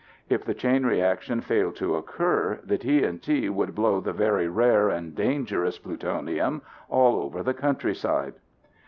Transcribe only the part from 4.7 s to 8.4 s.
and dangerous plutonium all over the countryside.